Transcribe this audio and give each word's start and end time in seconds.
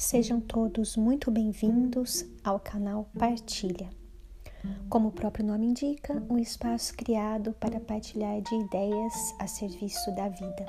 Sejam 0.00 0.40
todos 0.40 0.96
muito 0.96 1.30
bem-vindos 1.30 2.24
ao 2.42 2.58
canal 2.58 3.10
Partilha. 3.18 3.90
Como 4.88 5.08
o 5.08 5.12
próprio 5.12 5.44
nome 5.44 5.66
indica, 5.66 6.14
um 6.30 6.38
espaço 6.38 6.96
criado 6.96 7.52
para 7.60 7.78
partilhar 7.78 8.40
de 8.40 8.54
ideias 8.54 9.14
a 9.38 9.46
serviço 9.46 10.10
da 10.14 10.30
vida. 10.30 10.64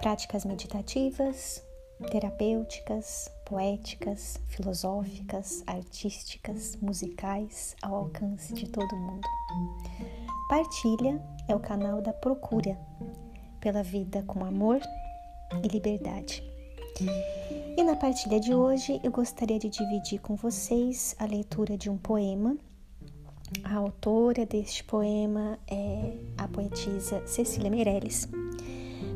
Práticas 0.00 0.44
meditativas, 0.44 1.64
terapêuticas, 2.10 3.30
poéticas, 3.46 4.38
filosóficas, 4.48 5.64
artísticas, 5.66 6.76
musicais 6.76 7.74
ao 7.80 7.94
alcance 7.94 8.52
de 8.52 8.68
todo 8.68 8.94
mundo. 8.96 9.26
Partilha 10.50 11.22
é 11.48 11.56
o 11.56 11.60
canal 11.60 12.02
da 12.02 12.12
procura 12.12 12.78
pela 13.60 13.82
vida 13.82 14.22
com 14.24 14.44
amor 14.44 14.78
e 15.64 15.68
liberdade. 15.68 16.44
E 17.76 17.84
na 17.84 17.94
partilha 17.94 18.40
de 18.40 18.54
hoje 18.54 18.98
eu 19.04 19.10
gostaria 19.10 19.58
de 19.58 19.68
dividir 19.68 20.18
com 20.20 20.34
vocês 20.34 21.14
a 21.18 21.26
leitura 21.26 21.76
de 21.76 21.90
um 21.90 21.98
poema. 21.98 22.56
A 23.62 23.74
autora 23.74 24.46
deste 24.46 24.82
poema 24.82 25.58
é 25.70 26.14
a 26.38 26.48
poetisa 26.48 27.20
Cecília 27.26 27.68
Meirelles. 27.70 28.26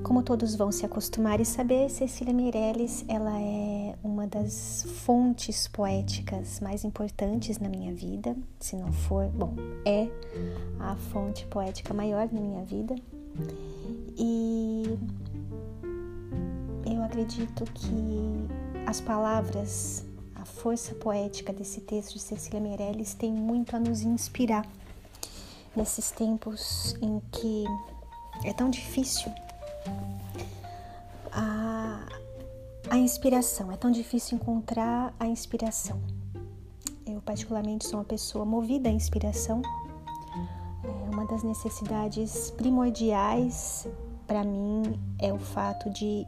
Como 0.03 0.23
todos 0.23 0.55
vão 0.55 0.71
se 0.71 0.85
acostumar 0.85 1.41
e 1.41 1.45
saber, 1.47 1.89
Cecília 1.89 2.35
Meirelles 2.35 3.03
ela 3.09 3.41
é 3.41 3.97
uma 4.05 4.27
das 4.27 4.85
fontes 5.07 5.67
poéticas 5.67 6.61
mais 6.61 6.85
importantes 6.85 7.59
na 7.59 7.69
minha 7.71 7.95
vida, 7.95 8.37
se 8.59 8.77
não 8.77 8.93
for, 8.93 9.27
bom, 9.29 9.55
é 9.87 10.07
a 10.79 10.97
fonte 10.97 11.47
poética 11.47 11.95
maior 11.95 12.29
na 12.31 12.41
minha 12.41 12.63
vida. 12.63 12.95
E 14.19 14.99
acredito 17.11 17.65
que 17.75 18.47
as 18.87 19.01
palavras, 19.01 20.05
a 20.37 20.45
força 20.45 20.95
poética 20.95 21.53
desse 21.53 21.81
texto 21.81 22.15
de 22.15 22.21
Cecília 22.21 22.61
Meirelles 22.61 23.15
tem 23.15 23.33
muito 23.33 23.75
a 23.75 23.81
nos 23.81 24.03
inspirar 24.03 24.65
nesses 25.75 26.13
tempos 26.13 26.97
em 27.03 27.21
que 27.33 27.65
é 28.45 28.53
tão 28.53 28.71
difícil 28.71 29.33
a, 31.33 32.07
a 32.89 32.97
inspiração, 32.97 33.73
é 33.73 33.77
tão 33.77 33.91
difícil 33.91 34.37
encontrar 34.37 35.13
a 35.19 35.27
inspiração. 35.27 36.01
Eu, 37.05 37.21
particularmente, 37.21 37.89
sou 37.89 37.99
uma 37.99 38.05
pessoa 38.05 38.45
movida 38.45 38.89
à 38.89 38.93
inspiração. 38.93 39.63
É 40.85 41.11
uma 41.13 41.27
das 41.27 41.43
necessidades 41.43 42.53
primordiais 42.53 43.89
para 44.31 44.45
mim 44.45 44.83
é 45.19 45.33
o 45.33 45.39
fato 45.41 45.91
de 45.91 46.25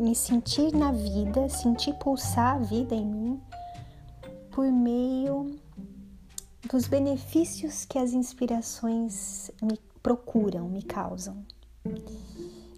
me 0.00 0.14
sentir 0.14 0.72
na 0.72 0.92
vida, 0.92 1.48
sentir 1.48 1.94
pulsar 1.94 2.56
a 2.56 2.58
vida 2.58 2.94
em 2.94 3.06
mim 3.06 3.40
por 4.50 4.70
meio 4.70 5.58
dos 6.70 6.86
benefícios 6.86 7.84
que 7.84 7.98
as 7.98 8.12
inspirações 8.12 9.50
me 9.62 9.78
procuram, 10.02 10.68
me 10.68 10.82
causam. 10.82 11.44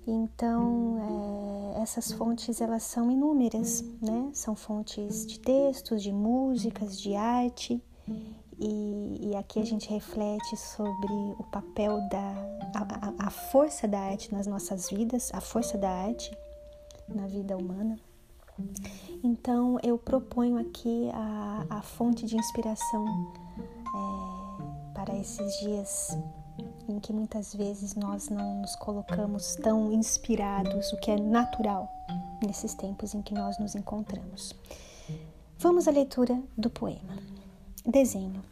Então, 0.06 1.74
é, 1.76 1.82
essas 1.82 2.12
fontes 2.12 2.60
elas 2.60 2.82
são 2.82 3.10
inúmeras, 3.10 3.82
né? 4.00 4.30
São 4.32 4.56
fontes 4.56 5.26
de 5.26 5.38
textos, 5.38 6.02
de 6.02 6.12
músicas, 6.12 7.00
de 7.00 7.14
arte. 7.14 7.82
E, 8.58 9.30
e 9.30 9.36
aqui 9.36 9.60
a 9.60 9.64
gente 9.64 9.88
reflete 9.88 10.56
sobre 10.56 11.12
o 11.38 11.44
papel 11.50 11.96
da 12.08 12.34
a, 12.74 13.26
a, 13.26 13.30
força 13.30 13.88
da 13.88 13.98
arte 13.98 14.32
nas 14.32 14.46
nossas 14.46 14.90
vidas, 14.90 15.30
a 15.32 15.40
força 15.40 15.78
da 15.78 15.90
arte 15.90 16.30
na 17.08 17.26
vida 17.26 17.56
humana. 17.56 17.98
Então 19.22 19.78
eu 19.82 19.98
proponho 19.98 20.58
aqui 20.58 21.10
a, 21.12 21.66
a 21.70 21.82
fonte 21.82 22.26
de 22.26 22.36
inspiração 22.36 23.32
é, 23.94 24.94
para 24.94 25.16
esses 25.16 25.58
dias 25.60 26.16
em 26.88 26.98
que 26.98 27.12
muitas 27.12 27.54
vezes 27.54 27.94
nós 27.94 28.28
não 28.28 28.60
nos 28.60 28.76
colocamos 28.76 29.56
tão 29.56 29.92
inspirados, 29.92 30.92
o 30.92 30.96
que 30.98 31.10
é 31.10 31.16
natural 31.16 31.88
nesses 32.44 32.74
tempos 32.74 33.14
em 33.14 33.22
que 33.22 33.32
nós 33.32 33.58
nos 33.58 33.74
encontramos. 33.74 34.54
Vamos 35.58 35.86
à 35.86 35.90
leitura 35.90 36.40
do 36.58 36.68
poema. 36.68 37.16
Desenho. 37.86 38.42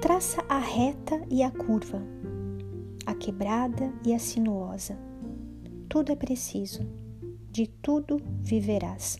Traça 0.00 0.44
a 0.48 0.58
reta 0.58 1.20
e 1.28 1.42
a 1.42 1.50
curva, 1.50 2.00
a 3.04 3.14
quebrada 3.14 3.92
e 4.04 4.14
a 4.14 4.18
sinuosa 4.18 4.96
tudo 5.96 6.12
é 6.12 6.14
preciso, 6.14 6.86
de 7.50 7.66
tudo 7.66 8.20
viverás. 8.42 9.16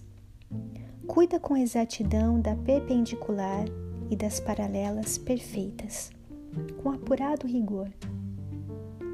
Cuida 1.06 1.41
com 1.41 1.56
exatidão 1.56 2.38
da 2.38 2.54
perpendicular 2.54 3.64
e 4.10 4.14
das 4.14 4.41
paralelas 4.41 5.16
perfeitas, 5.16 6.10
com 6.82 6.91
apurado 6.91 7.47
rigor. 7.47 7.91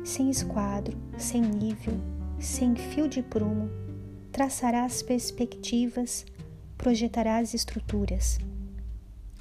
Sem 0.05 0.29
esquadro, 0.29 0.99
sem 1.17 1.41
nível, 1.41 1.95
sem 2.41 2.75
fio 2.75 3.09
de 3.09 3.23
prumo, 3.23 3.71
traçarás 4.33 5.01
perspectivas, 5.01 6.27
projetarás 6.77 7.55
estruturas. 7.55 8.41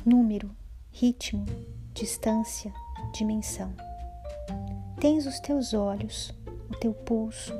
Número, 0.05 0.51
ritmo, 0.91 1.43
distância, 1.91 2.71
dimensão. 3.17 3.73
Tens 4.99 5.25
os 5.25 5.39
teus 5.39 5.73
olhos, 5.73 6.31
o 6.69 6.75
teu 6.75 6.93
pulso, 6.93 7.51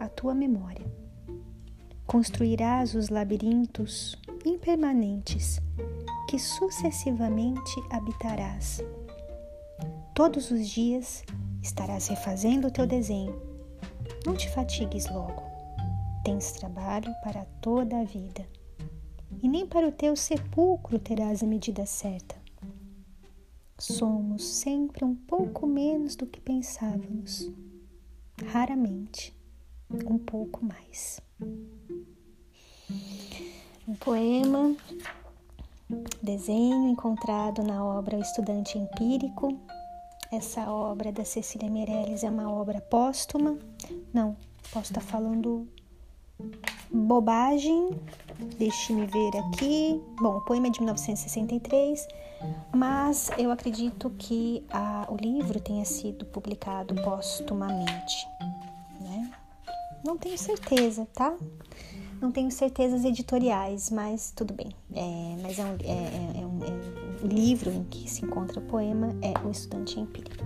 a 0.00 0.08
tua 0.08 0.34
memória. 0.34 0.84
Construirás 2.06 2.94
os 2.94 3.08
labirintos 3.08 4.16
impermanentes 4.44 5.60
que 6.28 6.38
sucessivamente 6.38 7.80
habitarás. 7.90 8.82
Todos 10.14 10.50
os 10.50 10.68
dias 10.68 11.24
estarás 11.62 12.08
refazendo 12.08 12.68
o 12.68 12.70
teu 12.70 12.86
desenho. 12.86 13.40
Não 14.26 14.34
te 14.34 14.48
fatigues 14.50 15.08
logo. 15.08 15.42
Tens 16.24 16.52
trabalho 16.52 17.12
para 17.22 17.44
toda 17.60 18.00
a 18.00 18.04
vida. 18.04 18.46
E 19.42 19.48
nem 19.48 19.66
para 19.66 19.88
o 19.88 19.92
teu 19.92 20.14
sepulcro 20.14 20.98
terás 20.98 21.42
a 21.42 21.46
medida 21.46 21.86
certa. 21.86 22.36
Somos 23.78 24.44
sempre 24.44 25.04
um 25.04 25.14
pouco 25.14 25.66
menos 25.66 26.14
do 26.14 26.26
que 26.26 26.40
pensávamos. 26.40 27.50
Raramente 28.46 29.34
um 30.06 30.18
pouco 30.18 30.64
mais. 30.64 31.20
Um 33.86 33.94
poema, 33.94 34.74
desenho 36.22 36.88
encontrado 36.88 37.62
na 37.62 37.84
obra 37.84 38.16
O 38.16 38.20
Estudante 38.20 38.78
Empírico. 38.78 39.58
Essa 40.32 40.70
obra 40.70 41.12
da 41.12 41.24
Cecília 41.24 41.70
Meirelles 41.70 42.24
é 42.24 42.30
uma 42.30 42.50
obra 42.50 42.80
póstuma. 42.80 43.58
Não, 44.14 44.36
posso 44.72 44.92
estar 44.92 45.02
falando 45.02 45.68
bobagem. 46.90 47.90
Deixe-me 48.58 49.06
ver 49.06 49.36
aqui. 49.36 50.00
Bom, 50.20 50.38
o 50.38 50.40
poema 50.42 50.68
é 50.68 50.70
de 50.70 50.80
1963, 50.80 52.06
mas 52.74 53.30
eu 53.38 53.50
acredito 53.50 54.10
que 54.18 54.64
a, 54.70 55.06
o 55.08 55.16
livro 55.16 55.60
tenha 55.60 55.84
sido 55.84 56.24
publicado 56.24 56.94
póstumamente. 57.02 58.26
Não 60.04 60.18
tenho 60.18 60.36
certeza, 60.36 61.06
tá? 61.14 61.36
Não 62.20 62.30
tenho 62.30 62.50
certezas 62.50 63.04
editoriais, 63.04 63.90
mas 63.90 64.32
tudo 64.34 64.52
bem. 64.52 64.68
É, 64.92 65.36
mas 65.42 65.58
é 65.58 65.64
um, 65.64 65.76
é, 65.82 66.38
é, 66.38 66.40
é 66.42 66.46
um, 66.46 66.58
é 66.64 67.24
um 67.24 67.26
livro 67.26 67.70
em 67.70 67.84
que 67.84 68.08
se 68.10 68.24
encontra 68.24 68.60
o 68.60 68.62
poema 68.62 69.14
é 69.22 69.34
O 69.46 69.50
Estudante 69.50 69.98
Empírico. 69.98 70.44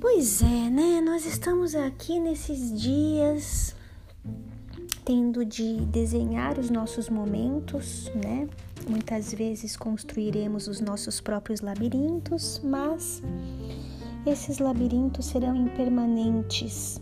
Pois 0.00 0.42
é, 0.42 0.70
né? 0.70 1.00
Nós 1.00 1.26
estamos 1.26 1.74
aqui 1.74 2.20
nesses 2.20 2.80
dias 2.80 3.74
tendo 5.04 5.44
de 5.44 5.86
desenhar 5.86 6.58
os 6.58 6.70
nossos 6.70 7.08
momentos, 7.08 8.10
né? 8.14 8.48
Muitas 8.88 9.32
vezes 9.32 9.76
construiremos 9.76 10.68
os 10.68 10.80
nossos 10.80 11.20
próprios 11.20 11.60
labirintos, 11.62 12.60
mas 12.62 13.22
esses 14.26 14.58
labirintos 14.58 15.26
serão 15.26 15.56
impermanentes 15.56 17.00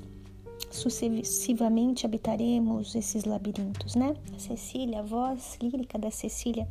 sucessivamente 0.76 2.06
habitaremos 2.06 2.94
esses 2.94 3.24
labirintos, 3.24 3.94
né? 3.94 4.14
A 4.34 4.38
Cecília, 4.38 5.00
a 5.00 5.02
voz 5.02 5.58
lírica 5.60 5.98
da 5.98 6.10
Cecília, 6.10 6.68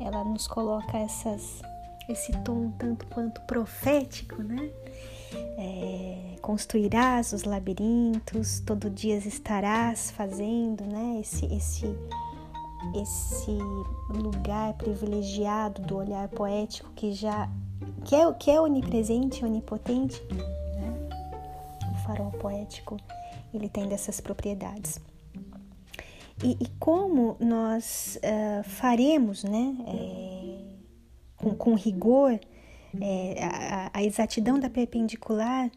ela 0.00 0.24
nos 0.24 0.46
coloca 0.46 0.96
essas, 0.96 1.60
esse 2.08 2.32
tom 2.44 2.70
tanto 2.78 3.06
quanto 3.06 3.40
profético, 3.42 4.42
né? 4.42 4.70
É, 5.58 6.36
construirás 6.40 7.32
os 7.32 7.44
labirintos, 7.44 8.60
todo 8.60 8.88
dia 8.88 9.16
estarás 9.16 10.10
fazendo, 10.10 10.84
né? 10.84 11.18
Esse, 11.20 11.46
esse, 11.46 11.86
esse 12.94 13.58
lugar 14.08 14.74
privilegiado 14.74 15.82
do 15.82 15.96
olhar 15.96 16.28
poético 16.28 16.90
que 16.94 17.12
já 17.12 17.48
que 18.04 18.14
é, 18.14 18.32
que 18.34 18.50
é 18.50 18.60
onipresente, 18.60 19.44
onipotente, 19.44 20.22
né? 20.30 21.08
o 21.92 22.06
farol 22.06 22.30
poético 22.32 22.96
ele 23.54 23.68
tem 23.68 23.88
dessas 23.88 24.20
propriedades. 24.20 25.00
e, 26.42 26.56
e 26.60 26.68
como 26.78 27.36
nós 27.38 28.18
uh, 28.18 28.64
faremos, 28.64 29.44
né, 29.44 29.76
é, 29.86 30.58
com, 31.36 31.54
com, 31.54 31.74
rigor, 31.74 32.38
é, 33.00 33.44
a, 33.44 33.90
a, 33.92 34.04
exatidão 34.04 34.58
da 34.58 34.70
perpendicular, 34.70 35.70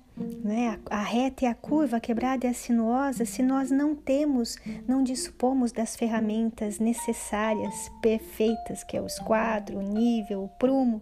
né, 0.44 0.80
a, 0.90 0.98
a, 0.98 1.04
reta 1.04 1.46
e 1.46 1.48
a 1.48 1.54
curva, 1.54 1.98
a 1.98 2.00
quebrada 2.00 2.46
e 2.48 2.50
a 2.50 2.54
sinuosa, 2.54 3.26
se 3.26 3.42
nós 3.42 3.72
não 3.72 3.96
temos, 3.96 4.58
não 4.88 5.04
dispomos 5.04 5.72
das 5.72 5.96
ferramentas 5.96 6.80
necessárias, 6.80 7.92
perfeitas, 8.02 8.84
que 8.84 8.98
é 8.98 9.02
o 9.02 9.08
esquadro, 9.08 9.78
o 9.78 9.82
nível, 9.82 10.44
o 10.44 10.50
prumo, 10.50 11.00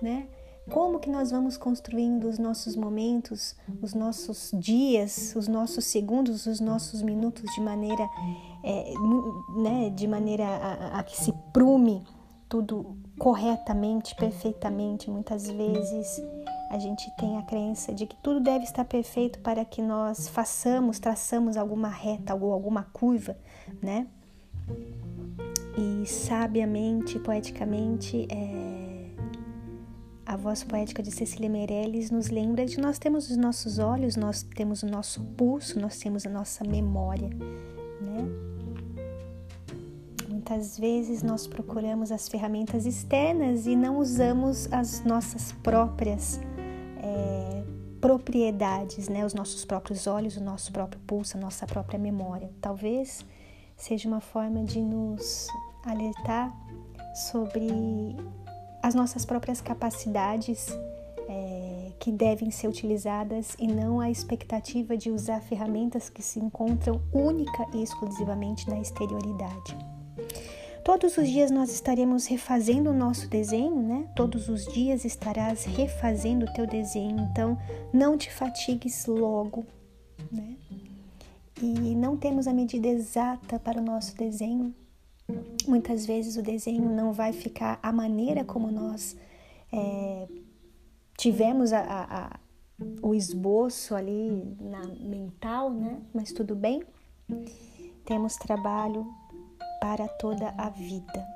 né? 0.00 0.26
Como 0.70 0.98
que 0.98 1.10
nós 1.10 1.30
vamos 1.30 1.56
construindo 1.56 2.28
os 2.28 2.38
nossos 2.38 2.76
momentos, 2.76 3.56
os 3.82 3.94
nossos 3.94 4.50
dias, 4.54 5.34
os 5.36 5.48
nossos 5.48 5.84
segundos, 5.84 6.46
os 6.46 6.60
nossos 6.60 7.02
minutos 7.02 7.50
de 7.54 7.60
maneira, 7.60 8.08
é, 8.62 8.92
né, 9.56 9.90
de 9.90 10.06
maneira 10.06 10.44
a, 10.44 10.98
a 10.98 11.02
que 11.02 11.16
se 11.16 11.32
prume 11.52 12.04
tudo 12.48 12.96
corretamente, 13.18 14.14
perfeitamente. 14.14 15.10
Muitas 15.10 15.48
vezes 15.50 16.22
a 16.70 16.78
gente 16.78 17.10
tem 17.16 17.36
a 17.38 17.42
crença 17.42 17.92
de 17.92 18.06
que 18.06 18.16
tudo 18.16 18.40
deve 18.40 18.64
estar 18.64 18.84
perfeito 18.84 19.38
para 19.40 19.64
que 19.64 19.82
nós 19.82 20.28
façamos, 20.28 20.98
traçamos 20.98 21.56
alguma 21.56 21.88
reta 21.88 22.34
ou 22.34 22.52
alguma 22.52 22.84
curva, 22.92 23.36
né? 23.82 24.06
E 25.76 26.06
sabiamente, 26.06 27.18
poeticamente, 27.18 28.26
é, 28.30 28.77
a 30.28 30.36
voz 30.36 30.62
poética 30.62 31.02
de 31.02 31.10
Cecília 31.10 31.48
Meirelles 31.48 32.10
nos 32.10 32.28
lembra 32.28 32.66
de 32.66 32.78
nós 32.78 32.98
temos 32.98 33.30
os 33.30 33.36
nossos 33.38 33.78
olhos, 33.78 34.14
nós 34.14 34.42
temos 34.42 34.82
o 34.82 34.86
nosso 34.86 35.24
pulso, 35.24 35.80
nós 35.80 35.98
temos 35.98 36.26
a 36.26 36.28
nossa 36.28 36.62
memória, 36.64 37.30
né? 37.30 38.28
Muitas 40.28 40.78
vezes 40.78 41.22
nós 41.22 41.46
procuramos 41.46 42.12
as 42.12 42.28
ferramentas 42.28 42.84
externas 42.84 43.66
e 43.66 43.74
não 43.74 43.96
usamos 43.96 44.70
as 44.70 45.02
nossas 45.02 45.52
próprias 45.62 46.38
é, 47.02 47.64
propriedades, 47.98 49.08
né? 49.08 49.24
Os 49.24 49.32
nossos 49.32 49.64
próprios 49.64 50.06
olhos, 50.06 50.36
o 50.36 50.44
nosso 50.44 50.70
próprio 50.72 51.00
pulso, 51.06 51.38
a 51.38 51.40
nossa 51.40 51.66
própria 51.66 51.98
memória. 51.98 52.50
Talvez 52.60 53.24
seja 53.78 54.06
uma 54.06 54.20
forma 54.20 54.62
de 54.62 54.78
nos 54.78 55.48
alertar 55.86 56.54
sobre 57.14 58.14
as 58.82 58.94
nossas 58.94 59.24
próprias 59.24 59.60
capacidades 59.60 60.68
é, 61.28 61.92
que 61.98 62.10
devem 62.10 62.50
ser 62.50 62.68
utilizadas 62.68 63.54
e 63.58 63.66
não 63.66 64.00
a 64.00 64.10
expectativa 64.10 64.96
de 64.96 65.10
usar 65.10 65.40
ferramentas 65.40 66.08
que 66.08 66.22
se 66.22 66.38
encontram 66.38 67.00
única 67.12 67.66
e 67.74 67.82
exclusivamente 67.82 68.68
na 68.68 68.80
exterioridade. 68.80 69.76
Todos 70.84 71.18
os 71.18 71.28
dias 71.28 71.50
nós 71.50 71.70
estaremos 71.70 72.26
refazendo 72.26 72.90
o 72.90 72.94
nosso 72.94 73.28
desenho, 73.28 73.82
né? 73.82 74.06
Todos 74.16 74.48
os 74.48 74.64
dias 74.72 75.04
estarás 75.04 75.66
refazendo 75.66 76.46
o 76.46 76.52
teu 76.54 76.66
desenho, 76.66 77.28
então 77.30 77.58
não 77.92 78.16
te 78.16 78.32
fatigues 78.32 79.04
logo, 79.04 79.66
né? 80.32 80.56
E 81.60 81.94
não 81.94 82.16
temos 82.16 82.46
a 82.46 82.54
medida 82.54 82.88
exata 82.88 83.58
para 83.58 83.80
o 83.80 83.84
nosso 83.84 84.16
desenho, 84.16 84.74
Muitas 85.66 86.06
vezes 86.06 86.36
o 86.36 86.42
desenho 86.42 86.88
não 86.88 87.12
vai 87.12 87.32
ficar 87.32 87.78
a 87.82 87.92
maneira 87.92 88.44
como 88.44 88.70
nós 88.70 89.16
é, 89.70 90.26
tivemos 91.16 91.72
a, 91.72 91.80
a, 91.80 92.24
a, 92.24 92.40
o 93.02 93.14
esboço 93.14 93.94
ali 93.94 94.56
na 94.58 94.86
mental, 94.86 95.70
né? 95.70 96.00
Mas 96.14 96.32
tudo 96.32 96.54
bem. 96.54 96.82
Temos 98.06 98.36
trabalho 98.36 99.06
para 99.80 100.08
toda 100.08 100.54
a 100.56 100.70
vida, 100.70 101.28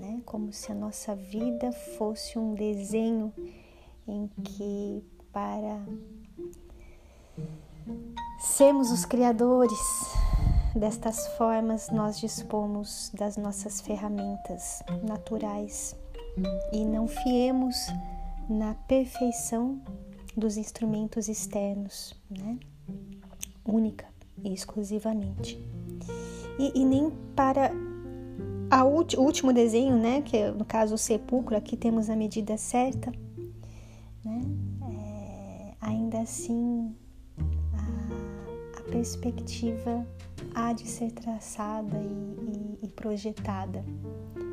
né? 0.00 0.22
Como 0.24 0.52
se 0.52 0.72
a 0.72 0.74
nossa 0.74 1.14
vida 1.14 1.72
fosse 1.72 2.38
um 2.38 2.54
desenho 2.54 3.32
em 4.08 4.28
que 4.42 5.04
para 5.30 5.84
sermos 8.38 8.90
os 8.90 9.04
criadores 9.04 9.78
Destas 10.76 11.26
formas, 11.38 11.88
nós 11.88 12.20
dispomos 12.20 13.10
das 13.14 13.38
nossas 13.38 13.80
ferramentas 13.80 14.82
naturais 15.02 15.96
e 16.70 16.84
não 16.84 17.08
fiemos 17.08 17.74
na 18.46 18.74
perfeição 18.86 19.80
dos 20.36 20.58
instrumentos 20.58 21.28
externos, 21.28 22.14
né? 22.28 22.58
única 23.64 24.04
e 24.44 24.52
exclusivamente. 24.52 25.58
E, 26.58 26.78
e 26.78 26.84
nem 26.84 27.10
para 27.34 27.72
o 29.16 29.20
último 29.22 29.54
desenho, 29.54 29.96
né, 29.96 30.20
que 30.20 30.36
é, 30.36 30.50
no 30.50 30.64
caso 30.66 30.96
o 30.96 30.98
sepulcro, 30.98 31.56
aqui 31.56 31.74
temos 31.74 32.10
a 32.10 32.16
medida 32.16 32.58
certa, 32.58 33.10
né? 34.22 34.42
É, 34.90 35.74
ainda 35.80 36.20
assim 36.20 36.94
perspectiva 38.90 40.06
há 40.54 40.72
de 40.72 40.86
ser 40.86 41.12
traçada 41.12 41.96
e, 41.96 42.78
e, 42.82 42.86
e 42.86 42.88
projetada 42.88 43.84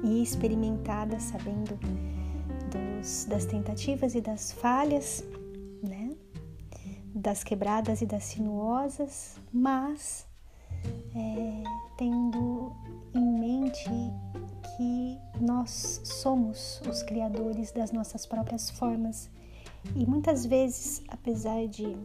e 0.04 0.22
experimentada, 0.22 1.20
sabendo 1.20 1.80
dos, 2.72 3.26
das 3.26 3.46
tentativas 3.46 4.16
e 4.16 4.22
das 4.22 4.52
falhas, 4.52 5.24
né? 5.82 6.16
das 7.16 7.44
quebradas 7.44 8.02
e 8.02 8.06
das 8.06 8.24
sinuosas, 8.24 9.38
mas 9.52 10.28
é, 11.16 11.64
tendo 11.98 12.74
em 13.14 13.40
mente 13.40 13.90
que 14.76 15.18
nós 15.40 16.02
somos 16.04 16.82
os 16.90 17.04
criadores 17.04 17.72
das 17.72 17.92
nossas 17.92 18.26
próprias 18.26 18.70
formas 18.72 19.30
e 19.96 20.06
muitas 20.06 20.46
vezes, 20.46 21.04
apesar 21.08 21.68
de 21.68 21.96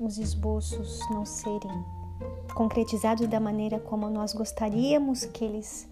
os 0.00 0.18
esboços 0.18 0.98
não 1.10 1.26
serem 1.26 1.84
concretizados 2.54 3.28
da 3.28 3.38
maneira 3.38 3.78
como 3.78 4.08
nós 4.08 4.32
gostaríamos 4.32 5.24
que 5.26 5.44
eles 5.44 5.88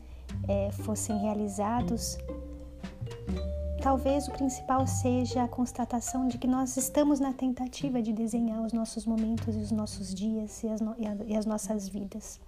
é, 0.48 0.70
fossem 0.72 1.18
realizados, 1.18 2.18
talvez 3.82 4.26
o 4.28 4.32
principal 4.32 4.86
seja 4.86 5.44
a 5.44 5.48
constatação 5.48 6.26
de 6.26 6.38
que 6.38 6.46
nós 6.46 6.76
estamos 6.76 7.20
na 7.20 7.32
tentativa 7.32 8.02
de 8.02 8.12
desenhar 8.12 8.62
os 8.62 8.72
nossos 8.72 9.06
momentos 9.06 9.54
e 9.54 9.58
os 9.58 9.70
nossos 9.70 10.14
dias 10.14 10.62
e 10.62 10.68
as, 10.68 10.80
no, 10.80 10.94
e 10.98 11.06
a, 11.06 11.16
e 11.26 11.36
as 11.36 11.46
nossas 11.46 11.88
vidas. 11.88 12.40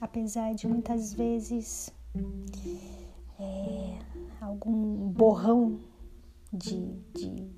Apesar 0.00 0.54
de 0.54 0.66
muitas 0.66 1.12
vezes 1.12 1.92
é, 3.38 3.98
algum 4.40 5.08
borrão 5.08 5.78
de, 6.52 6.92
de, 7.14 7.48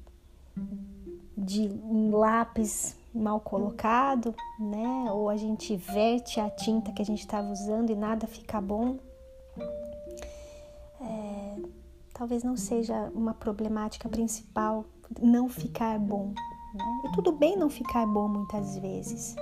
de 1.37 1.69
um 1.69 2.17
lápis 2.17 2.97
mal 3.15 3.41
colocado, 3.41 4.35
né? 4.59 5.11
Ou 5.13 5.29
a 5.29 5.37
gente 5.37 5.77
verte 5.77 6.41
a 6.41 6.51
tinta 6.51 6.93
que 6.93 7.03
a 7.03 7.05
gente 7.05 7.21
estava 7.21 7.51
usando 7.51 7.91
e 7.91 7.97
nada 7.97 8.27
fica 8.27 8.61
bom. 8.61 8.99
É, 11.01 11.57
talvez 12.13 12.43
não 12.43 12.57
seja 12.57 13.11
uma 13.15 13.35
problemática 13.35 14.09
principal 14.09 14.85
não 15.21 15.49
ficar 15.49 15.99
bom. 15.99 16.33
Né? 16.75 16.85
E 17.05 17.13
tudo 17.13 17.31
bem 17.33 17.57
não 17.57 17.71
ficar 17.71 18.07
bom 18.07 18.27
muitas 18.29 18.77
vezes, 18.79 19.37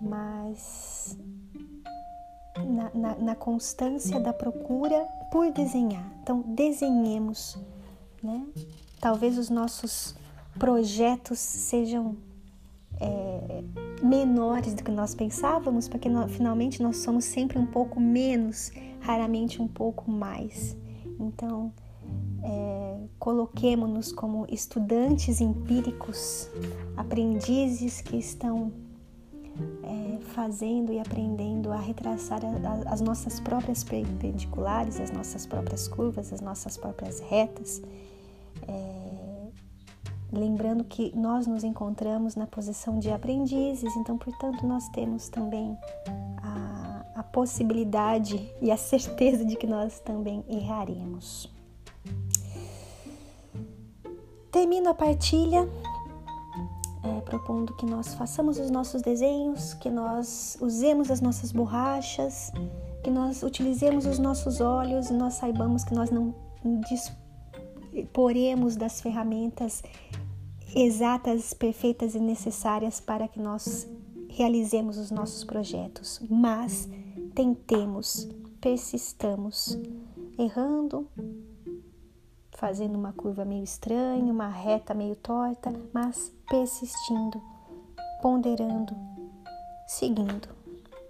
mas 0.00 1.18
na, 2.56 2.90
na, 2.94 3.14
na 3.16 3.34
constância 3.34 4.20
da 4.20 4.32
procura 4.32 5.04
por 5.30 5.50
desenhar. 5.50 6.06
Então, 6.22 6.42
desenhemos, 6.42 7.58
né? 8.22 8.46
Talvez 9.00 9.36
os 9.36 9.50
nossos 9.50 10.14
projetos 10.58 11.38
sejam 11.38 12.16
é, 13.00 13.64
menores 14.02 14.74
do 14.74 14.84
que 14.84 14.90
nós 14.90 15.14
pensávamos, 15.14 15.88
porque 15.88 16.08
nós, 16.08 16.30
finalmente 16.30 16.82
nós 16.82 16.98
somos 16.98 17.24
sempre 17.24 17.58
um 17.58 17.66
pouco 17.66 18.00
menos, 18.00 18.70
raramente 19.00 19.60
um 19.60 19.68
pouco 19.68 20.10
mais. 20.10 20.76
Então, 21.18 21.72
é, 22.42 22.98
coloquemos-nos 23.18 24.12
como 24.12 24.46
estudantes 24.50 25.40
empíricos, 25.40 26.50
aprendizes 26.96 28.00
que 28.00 28.16
estão 28.16 28.72
é, 29.82 30.18
fazendo 30.26 30.92
e 30.92 30.98
aprendendo 30.98 31.72
a 31.72 31.76
retraçar 31.76 32.40
a, 32.44 32.48
a, 32.48 32.92
as 32.92 33.00
nossas 33.00 33.38
próprias 33.40 33.84
perpendiculares, 33.84 35.00
as 35.00 35.10
nossas 35.10 35.46
próprias 35.46 35.88
curvas, 35.88 36.32
as 36.32 36.40
nossas 36.40 36.76
próprias 36.76 37.20
retas. 37.20 37.82
É, 38.66 39.01
lembrando 40.32 40.82
que 40.84 41.14
nós 41.16 41.46
nos 41.46 41.62
encontramos 41.62 42.34
na 42.34 42.46
posição 42.46 42.98
de 42.98 43.10
aprendizes, 43.10 43.94
então, 43.96 44.16
portanto, 44.16 44.66
nós 44.66 44.88
temos 44.88 45.28
também 45.28 45.76
a, 46.42 47.04
a 47.16 47.22
possibilidade 47.22 48.50
e 48.60 48.70
a 48.70 48.76
certeza 48.76 49.44
de 49.44 49.56
que 49.56 49.66
nós 49.66 50.00
também 50.00 50.42
erraremos. 50.48 51.52
Termino 54.50 54.88
a 54.88 54.94
partilha 54.94 55.68
é, 57.04 57.20
propondo 57.22 57.74
que 57.74 57.84
nós 57.84 58.14
façamos 58.14 58.58
os 58.58 58.70
nossos 58.70 59.02
desenhos, 59.02 59.74
que 59.74 59.90
nós 59.90 60.56
usemos 60.60 61.10
as 61.10 61.20
nossas 61.20 61.52
borrachas, 61.52 62.52
que 63.02 63.10
nós 63.10 63.42
utilizemos 63.42 64.06
os 64.06 64.18
nossos 64.18 64.60
olhos 64.60 65.10
e 65.10 65.12
nós 65.12 65.34
saibamos 65.34 65.84
que 65.84 65.94
nós 65.94 66.10
não 66.10 66.34
disporemos 67.92 68.76
das 68.76 69.00
ferramentas 69.00 69.82
exatas, 70.74 71.52
perfeitas 71.52 72.14
e 72.14 72.20
necessárias 72.20 73.00
para 73.00 73.28
que 73.28 73.40
nós 73.40 73.88
realizemos 74.28 74.96
os 74.96 75.10
nossos 75.10 75.44
projetos, 75.44 76.20
mas 76.28 76.88
tentemos, 77.34 78.28
persistamos, 78.60 79.78
errando, 80.38 81.08
fazendo 82.52 82.96
uma 82.96 83.12
curva 83.12 83.44
meio 83.44 83.64
estranha, 83.64 84.32
uma 84.32 84.48
reta 84.48 84.94
meio 84.94 85.16
torta, 85.16 85.72
mas 85.92 86.32
persistindo, 86.48 87.42
ponderando, 88.22 88.94
seguindo 89.86 90.48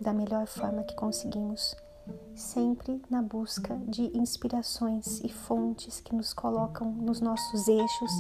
da 0.01 0.13
melhor 0.13 0.47
forma 0.47 0.83
que 0.83 0.97
conseguimos, 0.97 1.77
sempre 2.35 3.01
na 3.09 3.23
busca 3.23 3.77
de 3.87 4.17
inspirações 4.17 5.21
e 5.21 5.29
fontes 5.29 6.01
que 6.01 6.15
nos 6.15 6.33
colocam 6.33 6.91
nos 6.91 7.21
nossos 7.21 7.69
eixos 7.69 8.11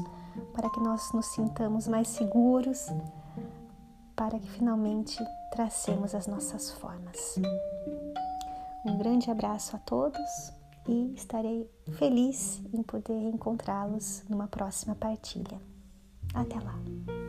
para 0.52 0.70
que 0.70 0.80
nós 0.80 1.12
nos 1.12 1.26
sintamos 1.26 1.86
mais 1.86 2.08
seguros, 2.08 2.86
para 4.16 4.38
que 4.38 4.50
finalmente 4.50 5.18
tracemos 5.50 6.14
as 6.14 6.26
nossas 6.26 6.70
formas. 6.72 7.38
Um 8.84 8.98
grande 8.98 9.30
abraço 9.30 9.76
a 9.76 9.78
todos 9.78 10.52
e 10.88 11.14
estarei 11.14 11.70
feliz 11.92 12.62
em 12.72 12.82
poder 12.82 13.28
encontrá-los 13.28 14.24
numa 14.28 14.48
próxima 14.48 14.94
partilha. 14.94 15.60
Até 16.34 16.56
lá! 16.56 17.21